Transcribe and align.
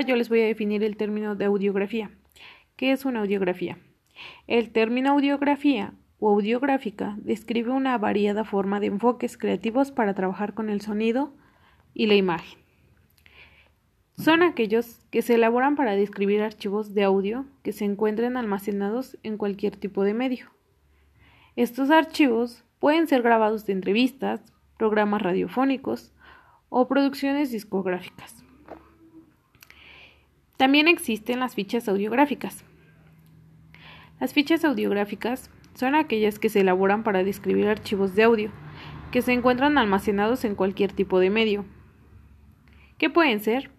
yo 0.00 0.16
les 0.16 0.28
voy 0.28 0.40
a 0.40 0.46
definir 0.46 0.82
el 0.82 0.96
término 0.96 1.34
de 1.34 1.46
audiografía. 1.46 2.10
¿Qué 2.76 2.92
es 2.92 3.04
una 3.04 3.20
audiografía? 3.20 3.78
El 4.46 4.70
término 4.70 5.12
audiografía 5.12 5.94
o 6.18 6.30
audiográfica 6.30 7.16
describe 7.18 7.70
una 7.70 7.96
variada 7.98 8.44
forma 8.44 8.80
de 8.80 8.86
enfoques 8.86 9.36
creativos 9.36 9.90
para 9.90 10.14
trabajar 10.14 10.54
con 10.54 10.68
el 10.68 10.80
sonido 10.80 11.34
y 11.94 12.06
la 12.06 12.14
imagen. 12.14 12.58
Son 14.16 14.42
aquellos 14.42 15.06
que 15.10 15.22
se 15.22 15.36
elaboran 15.36 15.76
para 15.76 15.96
describir 15.96 16.42
archivos 16.42 16.92
de 16.92 17.04
audio 17.04 17.46
que 17.62 17.72
se 17.72 17.86
encuentren 17.86 18.36
almacenados 18.36 19.18
en 19.22 19.38
cualquier 19.38 19.76
tipo 19.76 20.04
de 20.04 20.12
medio. 20.12 20.50
Estos 21.56 21.90
archivos 21.90 22.64
pueden 22.78 23.08
ser 23.08 23.22
grabados 23.22 23.64
de 23.64 23.72
entrevistas, 23.72 24.52
programas 24.76 25.22
radiofónicos 25.22 26.12
o 26.68 26.86
producciones 26.86 27.50
discográficas. 27.50 28.44
También 30.60 30.88
existen 30.88 31.40
las 31.40 31.54
fichas 31.54 31.88
audiográficas. 31.88 32.66
Las 34.20 34.34
fichas 34.34 34.62
audiográficas 34.62 35.50
son 35.72 35.94
aquellas 35.94 36.38
que 36.38 36.50
se 36.50 36.60
elaboran 36.60 37.02
para 37.02 37.24
describir 37.24 37.66
archivos 37.66 38.14
de 38.14 38.24
audio 38.24 38.52
que 39.10 39.22
se 39.22 39.32
encuentran 39.32 39.78
almacenados 39.78 40.44
en 40.44 40.54
cualquier 40.54 40.92
tipo 40.92 41.18
de 41.18 41.30
medio. 41.30 41.64
¿Qué 42.98 43.08
pueden 43.08 43.40
ser? 43.40 43.70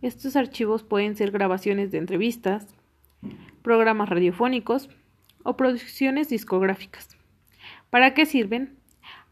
Estos 0.00 0.36
archivos 0.36 0.84
pueden 0.84 1.16
ser 1.16 1.32
grabaciones 1.32 1.90
de 1.90 1.98
entrevistas, 1.98 2.72
programas 3.62 4.08
radiofónicos 4.08 4.90
o 5.42 5.56
producciones 5.56 6.28
discográficas. 6.28 7.16
¿Para 7.90 8.14
qué 8.14 8.26
sirven? 8.26 8.76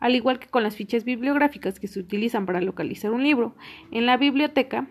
Al 0.01 0.17
igual 0.17 0.41
que 0.41 0.49
con 0.49 0.65
las 0.65 0.75
fichas 0.75 1.05
bibliográficas 1.05 1.79
que 1.79 1.87
se 1.87 2.01
utilizan 2.01 2.47
para 2.47 2.61
localizar 2.61 3.13
un 3.13 3.23
libro 3.23 3.55
en 3.93 4.07
la 4.07 4.17
biblioteca, 4.17 4.89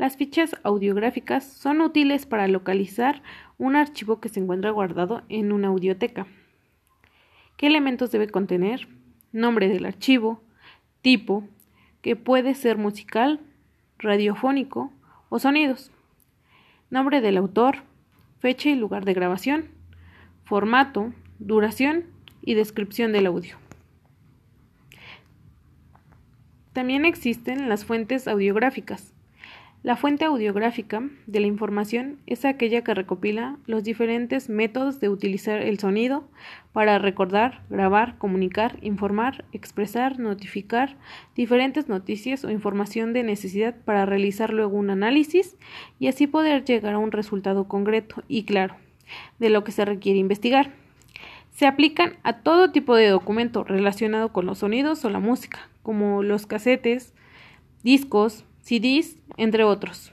las 0.00 0.16
fichas 0.16 0.56
audiográficas 0.62 1.44
son 1.44 1.82
útiles 1.82 2.24
para 2.24 2.48
localizar 2.48 3.22
un 3.58 3.76
archivo 3.76 4.18
que 4.18 4.30
se 4.30 4.40
encuentra 4.40 4.70
guardado 4.70 5.24
en 5.28 5.52
una 5.52 5.68
audioteca. 5.68 6.26
¿Qué 7.58 7.66
elementos 7.66 8.10
debe 8.10 8.26
contener? 8.26 8.88
Nombre 9.30 9.68
del 9.68 9.84
archivo, 9.84 10.42
tipo, 11.02 11.46
que 12.00 12.16
puede 12.16 12.54
ser 12.54 12.78
musical, 12.78 13.40
radiofónico 13.98 14.90
o 15.28 15.38
sonidos. 15.38 15.92
Nombre 16.88 17.20
del 17.20 17.36
autor, 17.36 17.82
fecha 18.38 18.70
y 18.70 18.76
lugar 18.76 19.04
de 19.04 19.12
grabación, 19.12 19.66
formato, 20.44 21.12
duración 21.40 22.06
y 22.40 22.54
descripción 22.54 23.12
del 23.12 23.26
audio. 23.26 23.58
También 26.72 27.04
existen 27.04 27.68
las 27.68 27.84
fuentes 27.84 28.26
audiográficas. 28.28 29.12
La 29.82 29.96
fuente 29.96 30.26
audiográfica 30.26 31.08
de 31.26 31.40
la 31.40 31.46
información 31.46 32.18
es 32.26 32.44
aquella 32.44 32.84
que 32.84 32.92
recopila 32.92 33.56
los 33.64 33.82
diferentes 33.82 34.50
métodos 34.50 35.00
de 35.00 35.08
utilizar 35.08 35.62
el 35.62 35.78
sonido 35.78 36.28
para 36.74 36.98
recordar, 36.98 37.62
grabar, 37.70 38.18
comunicar, 38.18 38.76
informar, 38.82 39.46
expresar, 39.52 40.18
notificar 40.18 40.98
diferentes 41.34 41.88
noticias 41.88 42.44
o 42.44 42.50
información 42.50 43.14
de 43.14 43.22
necesidad 43.22 43.74
para 43.74 44.04
realizar 44.04 44.52
luego 44.52 44.76
un 44.76 44.90
análisis 44.90 45.56
y 45.98 46.08
así 46.08 46.26
poder 46.26 46.62
llegar 46.66 46.92
a 46.92 46.98
un 46.98 47.10
resultado 47.10 47.66
concreto 47.66 48.22
y 48.28 48.44
claro 48.44 48.76
de 49.38 49.48
lo 49.48 49.64
que 49.64 49.72
se 49.72 49.86
requiere 49.86 50.18
investigar. 50.18 50.72
Se 51.52 51.66
aplican 51.66 52.18
a 52.22 52.42
todo 52.42 52.70
tipo 52.70 52.96
de 52.96 53.08
documento 53.08 53.64
relacionado 53.64 54.30
con 54.30 54.44
los 54.44 54.58
sonidos 54.58 55.02
o 55.06 55.08
la 55.08 55.20
música, 55.20 55.70
como 55.82 56.22
los 56.22 56.46
casetes, 56.46 57.14
discos, 57.82 58.44
CDs, 58.62 59.16
entre 59.36 59.64
otros. 59.64 60.12